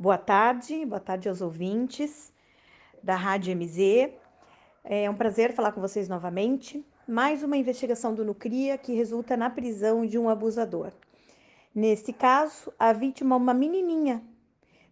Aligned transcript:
Boa 0.00 0.16
tarde, 0.16 0.86
boa 0.86 1.00
tarde 1.00 1.28
aos 1.28 1.40
ouvintes 1.40 2.32
da 3.02 3.16
Rádio 3.16 3.52
MZ. 3.56 4.12
É 4.84 5.10
um 5.10 5.14
prazer 5.16 5.52
falar 5.52 5.72
com 5.72 5.80
vocês 5.80 6.08
novamente. 6.08 6.86
Mais 7.04 7.42
uma 7.42 7.56
investigação 7.56 8.14
do 8.14 8.24
Nucria 8.24 8.78
que 8.78 8.94
resulta 8.94 9.36
na 9.36 9.50
prisão 9.50 10.06
de 10.06 10.16
um 10.16 10.28
abusador. 10.28 10.92
Nesse 11.74 12.12
caso, 12.12 12.72
a 12.78 12.92
vítima, 12.92 13.34
uma 13.34 13.52
menininha 13.52 14.22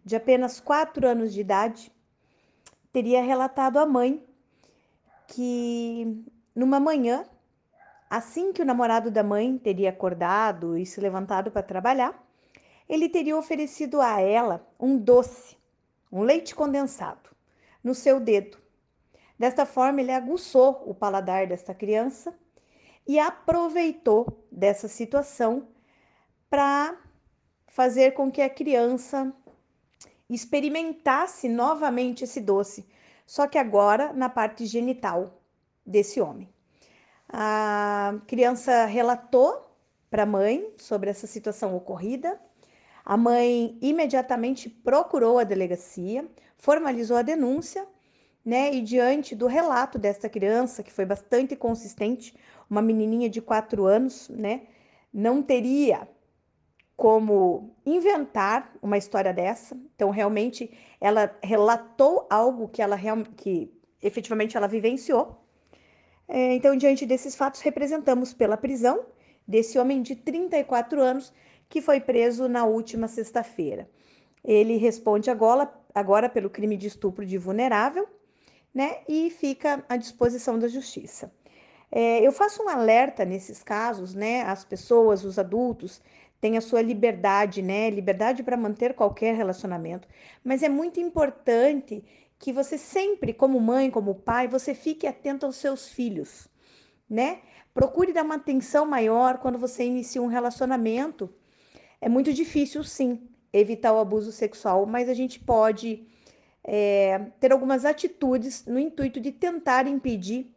de 0.03 0.13
apenas 0.13 0.59
4 0.59 1.07
anos 1.07 1.33
de 1.33 1.39
idade, 1.39 1.89
teria 2.91 3.23
relatado 3.23 3.77
à 3.77 3.85
mãe 3.85 4.21
que 5.25 6.21
numa 6.53 6.81
manhã, 6.81 7.23
assim 8.09 8.51
que 8.51 8.61
o 8.61 8.65
namorado 8.65 9.09
da 9.09 9.23
mãe 9.23 9.57
teria 9.57 9.89
acordado 9.89 10.77
e 10.77 10.85
se 10.85 10.99
levantado 10.99 11.49
para 11.49 11.63
trabalhar, 11.63 12.26
ele 12.87 13.09
teria 13.09 13.37
oferecido 13.37 13.99
a 14.01 14.21
ela 14.21 14.67
um 14.79 14.97
doce, 14.97 15.57
um 16.11 16.21
leite 16.21 16.55
condensado, 16.55 17.29
no 17.83 17.93
seu 17.93 18.19
dedo. 18.19 18.57
Desta 19.37 19.65
forma, 19.65 20.01
ele 20.01 20.11
aguçou 20.11 20.83
o 20.85 20.93
paladar 20.93 21.47
desta 21.47 21.73
criança 21.73 22.33
e 23.07 23.19
aproveitou 23.19 24.45
dessa 24.51 24.87
situação 24.87 25.67
para 26.49 26.97
fazer 27.67 28.11
com 28.11 28.31
que 28.31 28.41
a 28.41 28.49
criança 28.49 29.33
experimentasse 30.29 31.47
novamente 31.47 32.23
esse 32.23 32.41
doce, 32.41 32.87
só 33.25 33.47
que 33.47 33.57
agora 33.57 34.11
na 34.13 34.29
parte 34.29 34.65
genital 34.65 35.41
desse 35.85 36.19
homem. 36.19 36.49
A 37.29 38.15
criança 38.25 38.85
relatou 38.85 39.75
para 40.09 40.23
a 40.23 40.25
mãe 40.25 40.73
sobre 40.77 41.09
essa 41.09 41.27
situação 41.27 41.75
ocorrida 41.75 42.39
a 43.07 43.15
mãe 43.15 43.77
imediatamente 43.81 44.69
procurou 44.69 45.39
a 45.39 45.45
delegacia, 45.45 46.29
formalizou 46.57 47.15
a 47.15 47.21
denúncia, 47.21 47.87
né? 48.43 48.73
E 48.73 48.81
diante 48.81 49.33
do 49.33 49.47
relato 49.47 49.97
desta 49.97 50.27
criança, 50.27 50.83
que 50.83 50.91
foi 50.91 51.05
bastante 51.05 51.55
consistente, 51.55 52.35
uma 52.69 52.81
menininha 52.81 53.29
de 53.29 53.41
quatro 53.41 53.85
anos, 53.85 54.27
né? 54.27 54.63
Não 55.13 55.41
teria 55.41 56.05
como 56.97 57.73
inventar 57.85 58.73
uma 58.81 58.97
história 58.97 59.33
dessa. 59.33 59.79
Então, 59.95 60.09
realmente, 60.09 60.69
ela 60.99 61.33
relatou 61.41 62.27
algo 62.29 62.67
que 62.67 62.81
ela 62.81 62.99
que 63.37 63.71
efetivamente 64.03 64.57
ela 64.57 64.67
vivenciou. 64.67 65.45
É, 66.27 66.55
então, 66.55 66.75
diante 66.75 67.05
desses 67.05 67.35
fatos, 67.37 67.61
representamos 67.61 68.33
pela 68.33 68.57
prisão 68.57 69.05
desse 69.47 69.79
homem 69.79 70.01
de 70.01 70.13
34 70.13 71.01
anos 71.01 71.31
que 71.69 71.81
foi 71.81 71.99
preso 71.99 72.47
na 72.47 72.65
última 72.65 73.07
sexta-feira. 73.07 73.89
Ele 74.43 74.77
responde 74.77 75.29
agora, 75.29 75.71
agora 75.93 76.29
pelo 76.29 76.49
crime 76.49 76.77
de 76.77 76.87
estupro 76.87 77.25
de 77.25 77.37
vulnerável, 77.37 78.07
né? 78.73 78.99
E 79.07 79.29
fica 79.29 79.83
à 79.89 79.97
disposição 79.97 80.57
da 80.57 80.67
justiça. 80.67 81.31
É, 81.91 82.25
eu 82.25 82.31
faço 82.31 82.63
um 82.63 82.69
alerta 82.69 83.25
nesses 83.25 83.63
casos, 83.63 84.13
né? 84.13 84.41
As 84.43 84.63
pessoas, 84.63 85.23
os 85.23 85.39
adultos, 85.39 86.01
têm 86.39 86.57
a 86.57 86.61
sua 86.61 86.81
liberdade, 86.81 87.61
né? 87.61 87.89
Liberdade 87.89 88.43
para 88.43 88.57
manter 88.57 88.93
qualquer 88.93 89.35
relacionamento, 89.35 90.07
mas 90.43 90.63
é 90.63 90.69
muito 90.69 90.99
importante 90.99 92.03
que 92.39 92.53
você 92.53 92.77
sempre, 92.77 93.33
como 93.33 93.59
mãe, 93.59 93.89
como 93.89 94.13
pai, 94.13 94.47
você 94.47 94.75
fique 94.75 95.07
atento 95.07 95.45
aos 95.45 95.55
seus 95.55 95.89
filhos, 95.89 96.47
né? 97.09 97.39
Procure 97.73 98.13
dar 98.13 98.23
uma 98.23 98.35
atenção 98.35 98.85
maior 98.85 99.39
quando 99.39 99.57
você 99.57 99.83
inicia 99.83 100.21
um 100.21 100.27
relacionamento 100.27 101.29
é 102.01 102.09
muito 102.09 102.33
difícil, 102.33 102.83
sim, 102.83 103.27
evitar 103.51 103.93
o 103.93 103.99
abuso 103.99 104.31
sexual, 104.31 104.85
mas 104.85 105.09
a 105.09 105.13
gente 105.13 105.39
pode 105.39 106.07
é, 106.63 107.19
ter 107.39 107.51
algumas 107.51 107.85
atitudes 107.85 108.65
no 108.65 108.79
intuito 108.79 109.19
de 109.19 109.31
tentar 109.31 109.87
impedir 109.87 110.53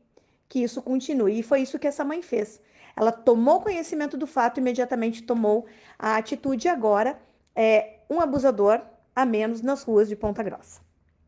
que 0.48 0.62
isso 0.62 0.82
continue. 0.82 1.38
E 1.38 1.42
foi 1.42 1.62
isso 1.62 1.78
que 1.78 1.86
essa 1.86 2.04
mãe 2.04 2.20
fez. 2.20 2.60
Ela 2.96 3.12
tomou 3.12 3.60
conhecimento 3.60 4.16
do 4.16 4.26
fato 4.26 4.58
e 4.58 4.60
imediatamente 4.60 5.22
tomou 5.22 5.66
a 5.98 6.16
atitude. 6.16 6.68
Agora 6.68 7.18
é 7.54 8.00
um 8.10 8.20
abusador 8.20 8.82
a 9.14 9.24
menos 9.24 9.62
nas 9.62 9.82
ruas 9.82 10.08
de 10.08 10.16
Ponta 10.16 10.42
Grossa. 10.42 10.89